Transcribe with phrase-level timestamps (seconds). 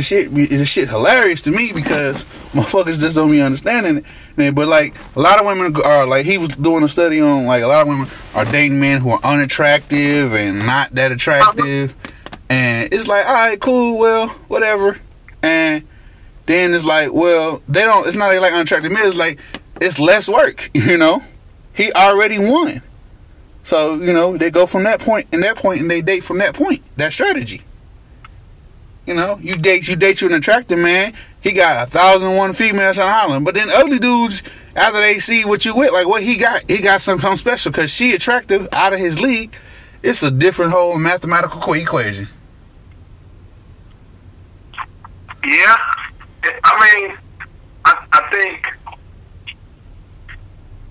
[0.00, 4.04] the shit the shit hilarious to me because motherfuckers just don't be understanding
[4.38, 4.54] it.
[4.54, 7.62] But like a lot of women are like he was doing a study on like
[7.62, 11.94] a lot of women are dating men who are unattractive and not that attractive,
[12.48, 14.98] and it's like all right, cool, well, whatever,
[15.42, 15.86] and
[16.46, 18.06] then it's like, well, they don't.
[18.06, 19.06] It's not like unattractive men.
[19.06, 19.38] It's like
[19.80, 21.22] it's less work, you know.
[21.74, 22.80] He already won,
[23.64, 26.38] so you know they go from that point and that point, and they date from
[26.38, 26.82] that point.
[26.96, 27.62] That strategy.
[29.06, 31.14] You know, you date you date you an attractive man.
[31.40, 34.42] He got a thousand one females on Holland, but then ugly dudes
[34.76, 37.90] after they see what you with, like what he got, he got something special because
[37.90, 39.54] she attractive out of his league.
[40.02, 42.28] It's a different whole mathematical equation.
[45.44, 45.76] Yeah,
[46.64, 47.16] I mean,
[47.84, 48.66] I, I think,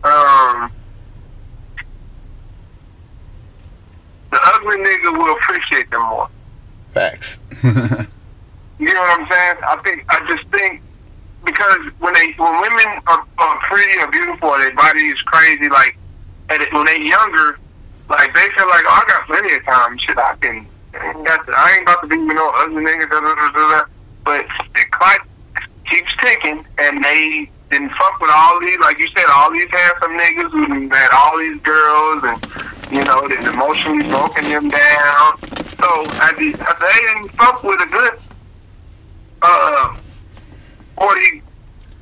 [0.03, 0.71] um,
[4.31, 6.29] the ugly nigga will appreciate them more.
[6.93, 7.39] Facts.
[8.79, 9.57] you know what I'm saying?
[9.63, 10.81] I think I just think
[11.45, 15.69] because when they when women are, are pretty or beautiful, their body is crazy.
[15.69, 15.97] Like
[16.49, 17.59] and when they're younger,
[18.09, 19.97] like they feel like oh, I got plenty of time.
[19.99, 20.67] Shit, I can.
[20.95, 23.09] I ain't, about to be with no ugly nigga.
[23.09, 23.81] Da, da, da, da, da.
[24.25, 25.27] But the clock
[25.85, 30.17] keeps ticking, and they didn't fuck with all these, like you said, all these handsome
[30.17, 35.48] niggas who had all these girls, and you know, they emotionally broken them down.
[35.79, 38.19] So the, at they didn't fuck with a good
[39.41, 39.95] uh
[40.97, 41.41] forty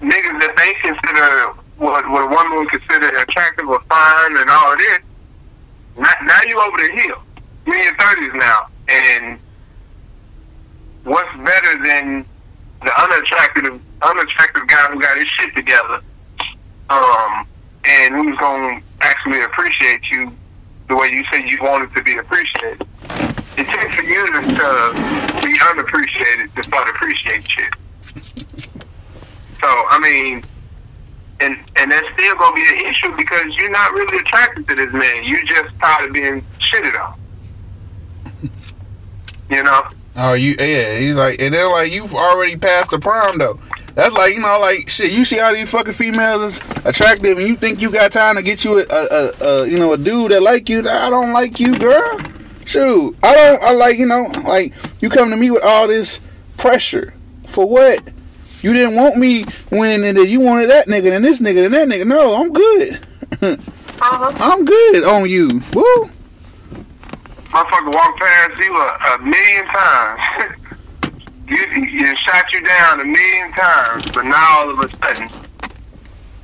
[0.02, 4.74] niggas that they consider what what a woman would consider attractive or fine and all
[4.74, 5.00] of this.
[5.98, 7.22] Now, now you over the hill.
[7.66, 9.40] You're in your thirties now, and
[11.04, 12.26] what's better than
[12.84, 16.02] the unattractive unattractive guy who got his shit together,
[16.90, 17.48] um,
[17.86, 20.32] and who's gonna actually appreciate you
[20.88, 22.88] the way you said you wanted to be appreciated.
[23.58, 27.74] It takes for you to, be unappreciated to start appreciating shit.
[29.60, 30.44] So I mean,
[31.40, 34.94] and and that's still gonna be an issue because you're not really attracted to this
[34.94, 35.24] man.
[35.24, 37.20] You just tired of being shitted on.
[39.50, 39.82] You know.
[40.18, 43.58] Oh, you yeah, he's like, and then like you've already passed the prime though.
[43.94, 45.14] That's like you know, like shit.
[45.14, 48.44] You see how these fucking females is attractive, and you think you got time to
[48.44, 50.80] get you a, a, a, a you know a dude that like you.
[50.80, 52.18] I don't like you, girl.
[52.68, 53.64] Shoot, I don't.
[53.64, 56.20] I like you know, like you come to me with all this
[56.58, 57.14] pressure
[57.48, 58.12] for what?
[58.62, 61.88] You didn't want me when and you wanted that nigga and this nigga and that
[61.88, 62.06] nigga.
[62.06, 63.00] No, I'm good.
[63.42, 64.32] uh-huh.
[64.40, 65.48] I'm good on you.
[65.74, 66.10] Woo.
[67.52, 70.56] Motherfucker walked past you a, a million times.
[71.48, 75.30] you, you shot you down a million times, but now all of a sudden,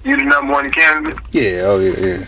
[0.05, 1.19] you're the number one candidate.
[1.31, 1.63] Yeah.
[1.65, 1.99] Oh yeah.
[1.99, 2.25] Yeah.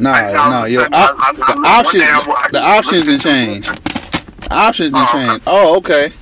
[0.00, 3.66] Nah, no, yo, op- the options, the options didn't change.
[3.66, 5.42] The options didn't change.
[5.46, 6.12] Oh, okay.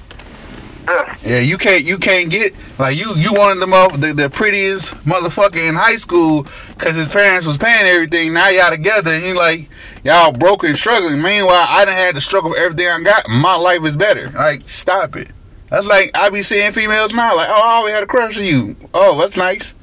[1.23, 4.95] Yeah, you can't you can't get like you you wanted them up the, the prettiest
[5.05, 8.33] motherfucker in high school because his parents was paying everything.
[8.33, 9.69] Now y'all together and you like
[10.03, 11.21] y'all broke and struggling.
[11.21, 13.29] Meanwhile, I done had to struggle for everything I got.
[13.29, 14.31] My life is better.
[14.31, 15.29] Like stop it.
[15.69, 18.45] That's like I be seeing females now like oh I always had a crush on
[18.45, 18.77] you.
[18.95, 19.75] Oh that's nice.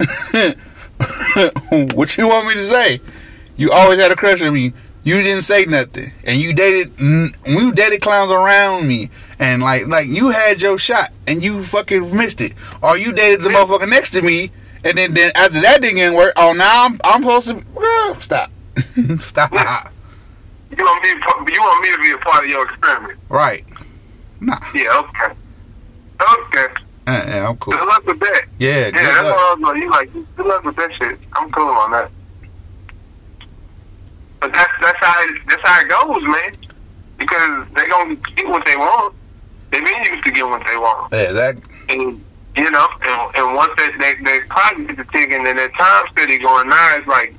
[1.94, 3.00] what you want me to say?
[3.56, 4.72] You always had a crush on me.
[5.04, 6.92] You didn't say nothing, and you dated.
[6.98, 12.16] You dated clowns around me, and like like you had your shot, and you fucking
[12.16, 12.54] missed it.
[12.82, 14.50] Or you dated the motherfucker next to me,
[14.84, 16.32] and then then after that didn't work.
[16.36, 18.50] Oh, now I'm I'm supposed to stop,
[19.20, 19.52] stop.
[20.76, 21.08] You want me?
[21.10, 23.18] You want me to be a part of your experiment?
[23.28, 23.64] Right.
[24.40, 24.58] Nah.
[24.74, 24.98] Yeah.
[24.98, 25.34] Okay.
[26.20, 26.85] Okay.
[27.06, 27.74] Uh, yeah, I'm cool.
[27.74, 28.46] Good luck with that.
[28.58, 28.90] Yeah, yeah.
[28.90, 29.36] That's luck.
[29.36, 29.76] what I was like.
[29.82, 31.18] You like good luck with that shit.
[31.34, 32.10] I'm cool on that.
[34.40, 36.52] But that's that's how it, that's how it goes, man.
[37.18, 39.14] Because they gonna get what they want.
[39.70, 41.12] They've been used to get what they want.
[41.12, 41.56] Yeah, that.
[41.88, 42.24] And
[42.56, 46.38] you know, and, and once that that, that clock gets ticking and that time steady
[46.38, 47.34] going now, it's like,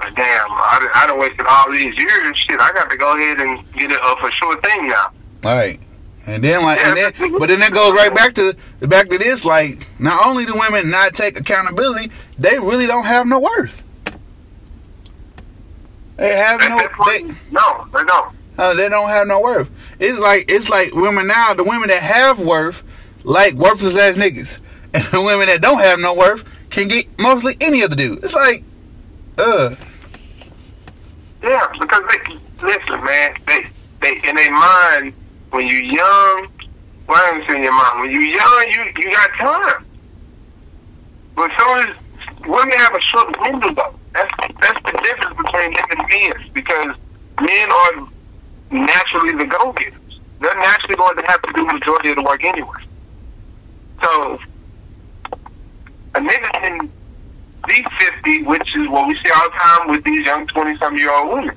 [0.00, 2.38] damn, I I done wasted all these years.
[2.38, 5.12] Shit, I got to go ahead and get it a for sure thing now.
[5.44, 5.78] All right.
[6.26, 9.44] And then like, and then, but then that goes right back to back to this.
[9.44, 13.82] Like, not only do women not take accountability, they really don't have no worth.
[16.16, 16.78] They have no.
[17.06, 18.34] They, no, they don't.
[18.58, 19.70] Uh, they don't have no worth.
[19.98, 21.54] It's like it's like women now.
[21.54, 22.82] The women that have worth,
[23.24, 24.60] like worthless ass niggas,
[24.94, 28.22] and the women that don't have no worth can get mostly any of the dude.
[28.22, 28.62] It's like,
[29.38, 29.74] uh.
[31.42, 33.34] Yeah, because they listen, man.
[33.46, 33.66] They
[34.02, 35.14] they in their mind
[35.50, 36.48] when you young.
[37.06, 38.00] Why am I your mind?
[38.00, 39.84] When you young, you you got time.
[41.34, 41.96] But so as
[42.46, 43.94] women have a short window though.
[44.12, 44.30] That's
[44.60, 46.96] that's the difference between them and men because
[47.40, 48.08] men are
[48.70, 50.20] naturally the go getters.
[50.40, 52.80] They're naturally going to have to do the majority of the work anyway.
[54.02, 54.38] So
[56.14, 56.90] a nigga can
[57.66, 60.96] be fifty, which is what we see all the time with these young twenty some
[60.96, 61.56] year old women.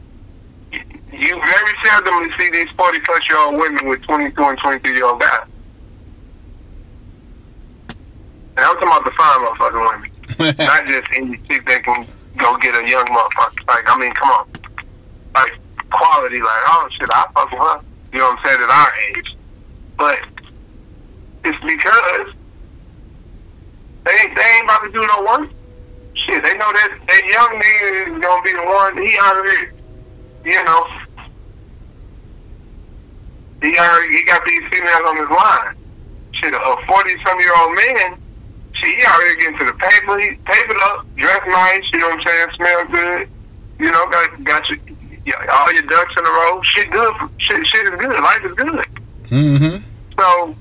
[1.13, 4.79] You very seldomly see these forty plus year old women with twenty two and twenty
[4.79, 5.47] three year old guys.
[8.55, 10.57] And I'm talking about the fine motherfucking women.
[10.67, 12.07] Not just any chick that can
[12.37, 13.67] go get a young motherfucker.
[13.67, 14.47] Like, I mean, come on.
[15.35, 15.53] Like,
[15.91, 17.81] quality, like, oh shit, I fuck with her.
[18.11, 19.37] You know what I'm saying, at our age.
[19.97, 20.19] But
[21.45, 22.35] it's because
[24.05, 25.49] they, they ain't about to do no work.
[26.13, 28.97] Shit, they know that that young nigga is gonna be the one.
[28.97, 29.67] He already,
[30.43, 30.87] you know,
[33.61, 35.75] he already he got these females on his line.
[36.33, 38.19] Shit, a forty some year old man.
[38.73, 40.19] Shit, he already getting to the paper.
[40.19, 41.83] He papered up, dressed nice.
[41.93, 42.47] You know what I'm saying?
[42.55, 43.29] Smell good.
[43.79, 44.79] You know, got got your
[45.25, 46.61] yeah, all your ducks in a row.
[46.63, 47.13] Shit, good.
[47.37, 48.19] Shit, shit is good.
[48.21, 48.85] Life is good.
[49.29, 49.83] Mm-hmm.
[50.19, 50.55] So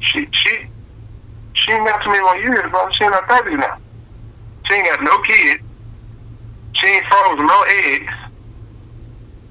[0.00, 0.66] she she
[1.54, 2.90] she ain't got too many more years, bro.
[2.90, 3.78] She in her thirties now.
[4.66, 5.62] She ain't got no kids.
[6.80, 8.12] She ain't frozen no eggs.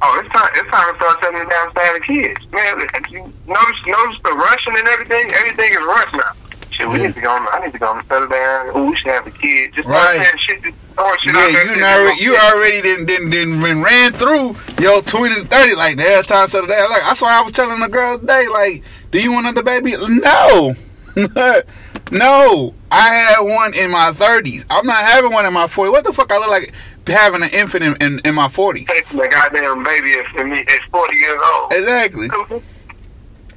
[0.02, 2.40] Oh, it's time it's time to start settling down and having kids.
[2.52, 2.80] Man,
[3.10, 5.32] you notice notice the rushing and everything?
[5.34, 6.32] Everything is rushed now.
[6.72, 7.08] Shit, we Yeah.
[7.08, 8.78] need to go on I need to go on and settle down.
[8.78, 9.74] Ooh, we should have a kid.
[9.74, 10.18] Just Right.
[10.20, 10.62] saying shit
[10.96, 11.64] throwing shit out Yeah, there.
[11.66, 15.98] you shit that's you already didn't didn't didn't ran through your twenty to thirty like
[15.98, 16.28] that.
[16.28, 16.90] Time settle down.
[16.90, 19.96] Like I saw, I was telling the girl today, like, do you want another baby?
[20.08, 20.76] No,
[22.12, 22.74] no.
[22.92, 24.66] I had one in my thirties.
[24.70, 25.92] I'm not having one in my forties.
[25.92, 26.32] What the fuck?
[26.32, 26.74] I look like
[27.08, 28.88] having an infant in, in, in my forties.
[28.88, 31.74] Taking the goddamn baby me at 40 years old.
[31.74, 32.28] Exactly.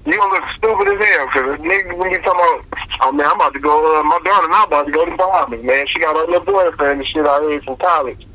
[0.07, 3.37] You gonna look stupid as hell because nigga when you talking about, oh man, I'm
[3.37, 4.01] about to go.
[4.01, 5.87] Uh, my daughter and I about to go to Bahamas, man.
[5.87, 8.27] She got her little boyfriend and shit out here from college.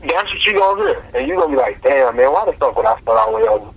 [0.00, 2.74] That's what you gonna hear, and you gonna be like, damn, man, why the fuck
[2.74, 3.70] would I start all the way over?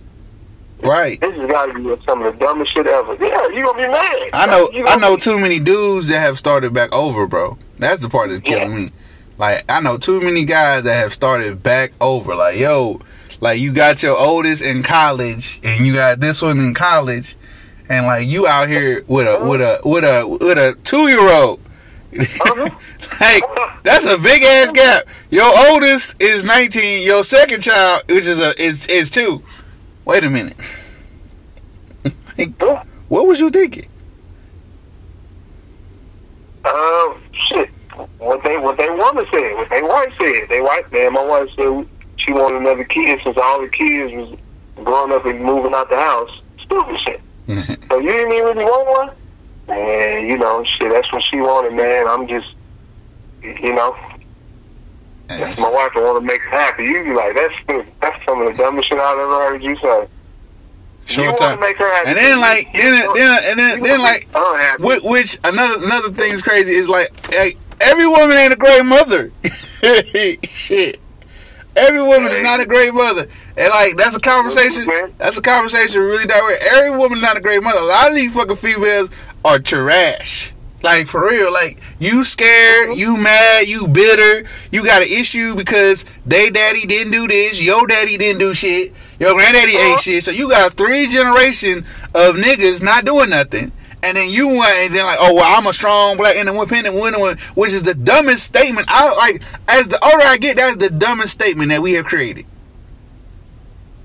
[0.83, 1.19] Right.
[1.21, 3.13] This has got to be some of the dumbest shit ever.
[3.19, 4.29] Yeah, you gonna be mad.
[4.33, 4.69] I know.
[4.87, 7.57] I know be- too many dudes that have started back over, bro.
[7.79, 8.77] That's the part that's killing Yeah.
[8.85, 8.91] me.
[9.37, 12.35] Like I know too many guys that have started back over.
[12.35, 13.01] Like yo,
[13.39, 17.35] like you got your oldest in college, and you got this one in college,
[17.89, 21.27] and like you out here with a with a with a with a two year
[21.29, 21.59] old.
[22.17, 22.69] Uh-huh.
[23.21, 23.43] like
[23.83, 25.03] that's a big ass gap.
[25.31, 27.03] Your oldest is nineteen.
[27.03, 29.41] Your second child, which is a is is two.
[30.05, 30.55] Wait a minute.
[32.37, 32.83] like, Yeah.
[33.07, 33.85] what was you thinking?
[36.65, 37.13] Uh,
[37.47, 37.69] shit.
[38.17, 40.47] What they what they woman said, what they wife said.
[40.49, 41.13] They wife, man.
[41.13, 41.85] My wife said
[42.17, 44.37] she wanted another kid since all the kids was
[44.83, 46.29] growing up and moving out the house.
[46.63, 47.21] Stupid shit.
[47.89, 48.87] So you didn't even really want
[49.67, 49.77] one?
[49.77, 50.91] And you know, shit.
[50.91, 52.07] That's what she wanted, man.
[52.07, 52.47] I'm just,
[53.43, 53.95] you know,
[55.39, 55.91] that's my wife.
[55.95, 56.83] I want to make her happy.
[56.83, 57.87] You be like, that's.
[58.01, 60.07] That's some of the dumbest shit I've ever heard you say.
[61.21, 62.09] you want to make her happy.
[62.09, 64.27] And then like then then and then then like
[64.79, 68.83] which, which another another thing is crazy is like hey, every woman ain't a great
[68.83, 69.31] mother.
[70.43, 70.99] Shit.
[71.75, 73.27] Every woman is not a great mother.
[73.57, 74.87] And like that's a conversation
[75.17, 76.63] that's a conversation really direct.
[76.63, 77.79] Every woman is not a great mother.
[77.79, 79.09] A lot of these fucking females
[79.43, 80.52] are trash.
[80.83, 86.03] Like for real, like you scared, you mad, you bitter, you got an issue because
[86.25, 89.95] they daddy didn't do this, your daddy didn't do shit, your granddaddy Uh-huh.
[89.95, 90.23] ate shit.
[90.25, 93.71] So you got three generation of niggas not doing nothing.
[94.03, 97.37] And then you went and then like, oh well, I'm a strong black independent woman,
[97.55, 98.85] which is the dumbest statement.
[98.89, 102.45] I like as the older I get, that's the dumbest statement that we have created.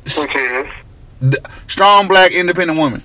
[0.04, 1.34] Which is,
[1.66, 3.02] strong black independent woman.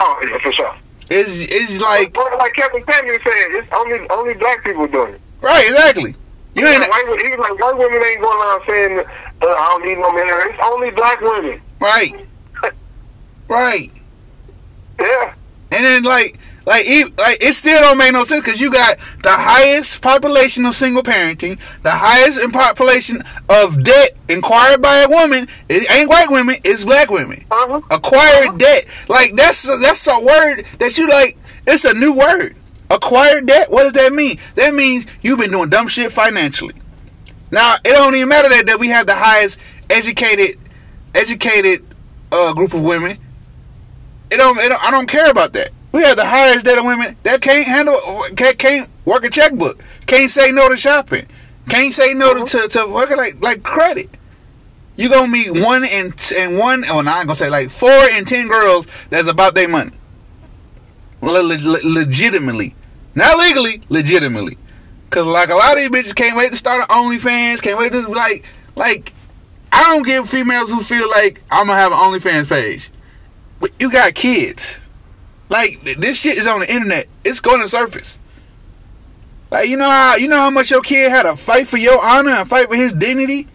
[0.00, 0.76] oh yeah, for sure.
[1.10, 5.20] It's it's like Like, like Kevin Samuels said, it's only only black people doing it.
[5.40, 6.14] right, exactly.
[6.54, 8.98] You ain't like, white, he was like, white women ain't going around saying,
[9.42, 10.50] uh, I don't need no man.
[10.50, 11.60] It's only black women.
[11.80, 12.26] right,
[13.48, 13.90] right.
[14.98, 15.34] Yeah.
[15.70, 16.38] And then like
[16.68, 20.66] like e- like it still don't make no sense because you got the highest population
[20.66, 25.48] of single parenting, the highest in population of debt acquired by a woman.
[25.70, 27.42] It ain't white women, it's black women.
[27.50, 27.80] Uh-huh.
[27.90, 31.38] Acquired debt, like that's that's a word that you like.
[31.66, 32.54] It's a new word.
[32.90, 33.70] Acquired debt.
[33.70, 34.38] What does that mean?
[34.54, 36.74] That means you've been doing dumb shit financially.
[37.50, 39.58] Now it don't even matter that, that we have the highest
[39.88, 40.58] educated
[41.14, 41.82] educated
[42.30, 43.16] uh, group of women.
[44.30, 44.84] It don't, it don't.
[44.84, 45.70] I don't care about that.
[45.92, 47.98] We have the highest debt of women that can't handle,
[48.36, 51.26] can't, can't work a checkbook, can't say no to shopping,
[51.68, 54.10] can't say no to to, to working like like credit.
[54.96, 56.84] You gonna meet one in and one.
[56.88, 59.92] Oh, no, I ain't gonna say like four in ten girls that's about their money.
[61.20, 62.74] Le- le- legitimately,
[63.14, 64.58] not legally, legitimately.
[65.10, 67.92] Cause like a lot of these bitches can't wait to start an OnlyFans, can't wait
[67.92, 68.44] to like
[68.76, 69.14] like.
[69.70, 72.90] I don't give females who feel like I'm gonna have an OnlyFans page.
[73.60, 74.80] But you got kids.
[75.48, 77.06] Like this shit is on the internet.
[77.24, 78.18] It's going to surface.
[79.50, 82.04] Like you know how you know how much your kid had to fight for your
[82.04, 83.48] honor and fight for his dignity,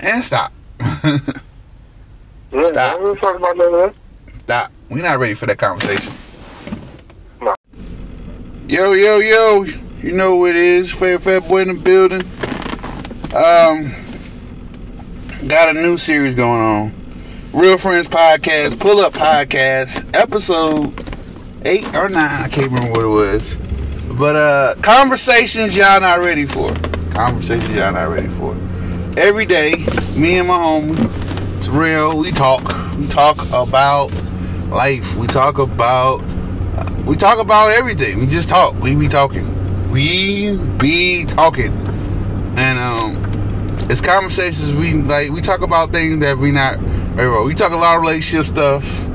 [0.00, 0.52] and stop.
[0.80, 3.00] Yeah, Stop.
[3.00, 3.94] I talk about that.
[4.40, 4.72] stop.
[4.88, 6.14] We're not ready for that conversation.
[7.42, 7.54] No.
[8.66, 9.64] Yo, yo, yo.
[10.00, 10.90] You know what it is.
[10.90, 12.22] Fair Fat Boy in the building.
[13.34, 13.92] Um,
[15.46, 16.94] got a new series going on.
[17.52, 20.94] Real Friends Podcast, Pull Up Podcast, episode
[21.62, 22.42] eight or nine.
[22.42, 23.56] I can't remember what it was.
[24.18, 26.72] But uh conversations y'all not ready for.
[27.12, 28.56] Conversations y'all not ready for.
[29.16, 29.74] Every day,
[30.16, 32.62] me and my homie, it's real, we talk.
[32.96, 34.12] We talk about
[34.70, 35.14] life.
[35.16, 36.22] We talk about
[37.04, 38.20] we talk about everything.
[38.20, 38.74] We just talk.
[38.80, 39.90] We be talking.
[39.90, 41.72] We be talking.
[42.56, 43.28] And um
[43.90, 46.78] it's conversations we like we talk about things that we not.
[47.44, 49.07] We talk a lot of relationship stuff.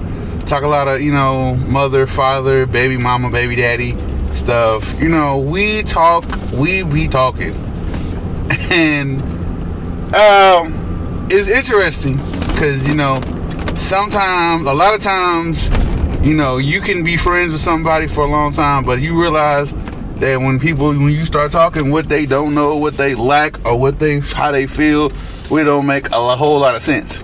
[0.46, 3.98] Talk a lot of, you know, mother, father, baby mama, baby daddy
[4.36, 5.00] stuff.
[5.00, 7.54] You know, we talk, we be talking.
[8.72, 9.22] And
[10.16, 13.20] um it's interesting because, you know,
[13.76, 15.70] sometimes a lot of times,
[16.26, 19.74] you know, you can be friends with somebody for a long time, but you realize
[20.18, 23.80] that when people when you start talking what they don't know, what they lack, or
[23.80, 25.12] what they how they feel,
[25.50, 27.24] we don't make a whole lot of sense.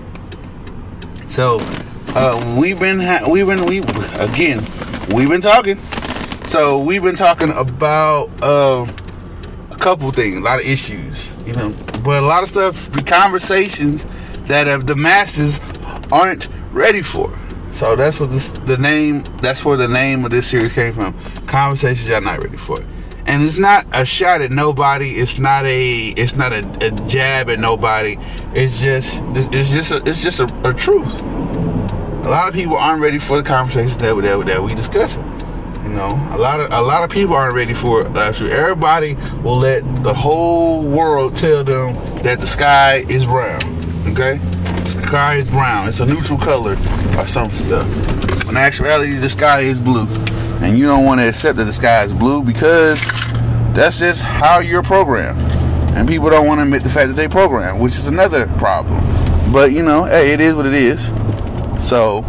[1.28, 1.58] So
[2.14, 3.78] uh, we've been ha- we've been we
[4.18, 4.64] again
[5.12, 5.78] we've been talking.
[6.46, 8.86] So we've been talking about uh,
[9.70, 14.04] a couple things, a lot of issues, you know, but a lot of stuff, conversations
[14.48, 15.60] that have the masses
[16.10, 17.32] aren't ready for.
[17.70, 21.14] So that's what this the name that's where the name of this series came from.
[21.46, 22.84] Conversations y'all not ready for.
[23.26, 25.10] And it's not a shot at nobody.
[25.10, 28.16] It's not a it's not a, a jab at nobody.
[28.54, 31.22] It's just it's just a, it's just a, a truth.
[32.30, 35.24] A lot of people aren't ready for the conversations that that, we- that we discussing.
[35.82, 38.16] You know, a lot of a lot of people aren't ready for it.
[38.16, 43.58] Uh, Actually, everybody will let the whole world tell them that the sky is brown.
[44.12, 45.88] Okay, the sky is brown.
[45.88, 46.76] It's a neutral color
[47.18, 47.88] or some stuff.
[48.46, 50.06] When in actuality, the sky is blue,
[50.62, 53.04] and you don't want to accept that the sky is blue because
[53.74, 55.40] that's just how you're programmed.
[55.96, 59.00] And people don't want to admit the fact that they programmed, which is another problem.
[59.52, 61.10] But you know, hey, it is what it is.
[61.80, 62.24] So,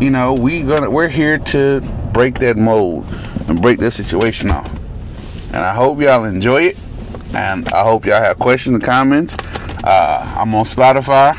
[0.00, 1.80] you know, we gonna we're here to
[2.12, 3.06] break that mold
[3.48, 4.70] and break that situation off.
[5.48, 6.78] And I hope y'all enjoy it.
[7.34, 9.36] And I hope y'all have questions and comments.
[9.84, 11.36] Uh, I'm on Spotify.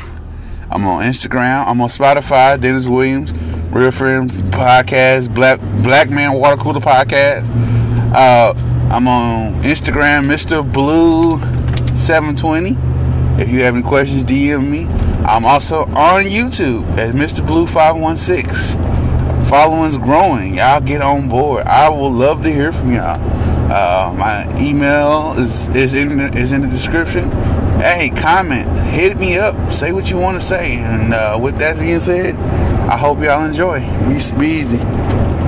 [0.70, 1.66] I'm on Instagram.
[1.66, 2.58] I'm on Spotify.
[2.60, 3.32] Dennis Williams,
[3.70, 7.50] Real Friend Podcast, Black Black Man Water Cooler Podcast.
[8.14, 8.54] Uh,
[8.90, 10.64] I'm on Instagram, Mr.
[10.72, 11.38] Blue
[11.96, 12.93] 720.
[13.38, 14.84] If you have any questions, DM me.
[15.24, 17.44] I'm also on YouTube as Mr.
[17.44, 18.80] Blue 516.
[19.46, 20.54] Following's growing.
[20.54, 21.66] Y'all get on board.
[21.66, 23.20] I will love to hear from y'all.
[23.72, 27.30] Uh, my email is is in the, is in the description.
[27.80, 30.76] Hey, comment, hit me up, say what you want to say.
[30.78, 32.36] And uh, with that being said,
[32.88, 33.80] I hope y'all enjoy.
[34.06, 34.78] Be, be easy.